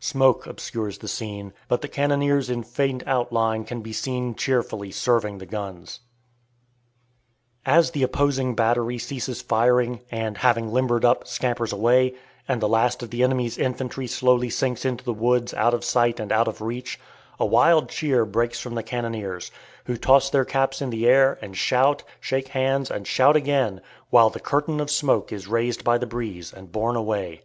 Smoke 0.00 0.46
obscures 0.46 0.98
the 0.98 1.08
scene, 1.08 1.54
but 1.66 1.80
the 1.80 1.88
cannoniers 1.88 2.50
in 2.50 2.62
faint 2.62 3.02
outline 3.06 3.64
can 3.64 3.80
be 3.80 3.94
seen 3.94 4.34
cheerfully 4.34 4.90
serving 4.90 5.38
the 5.38 5.46
guns. 5.46 6.00
As 7.64 7.90
the 7.92 8.02
opposing 8.02 8.54
battery 8.54 8.98
ceases 8.98 9.40
firing, 9.40 10.00
and 10.10 10.36
having 10.36 10.70
limbered 10.70 11.06
up, 11.06 11.26
scampers 11.26 11.72
away, 11.72 12.14
and 12.46 12.60
the 12.60 12.68
last 12.68 13.02
of 13.02 13.08
the 13.08 13.22
enemy's 13.22 13.56
infantry 13.56 14.06
slowly 14.06 14.50
sinks 14.50 14.84
into 14.84 15.02
the 15.02 15.14
woods 15.14 15.54
out 15.54 15.72
of 15.72 15.82
sight 15.82 16.20
and 16.20 16.32
out 16.32 16.48
of 16.48 16.60
reach, 16.60 17.00
a 17.40 17.46
wild 17.46 17.88
cheer 17.88 18.26
breaks 18.26 18.60
from 18.60 18.74
the 18.74 18.82
cannoniers, 18.82 19.50
who 19.86 19.96
toss 19.96 20.28
their 20.28 20.44
caps 20.44 20.82
in 20.82 20.90
the 20.90 21.06
air 21.08 21.38
and 21.40 21.56
shout, 21.56 22.02
shake 22.20 22.48
hands 22.48 22.90
and 22.90 23.06
shout 23.06 23.36
again, 23.36 23.80
while 24.10 24.28
the 24.28 24.38
curtain 24.38 24.80
of 24.80 24.90
smoke 24.90 25.32
is 25.32 25.48
raised 25.48 25.82
by 25.82 25.96
the 25.96 26.04
breeze 26.06 26.52
and 26.52 26.72
borne 26.72 26.94
away. 26.94 27.40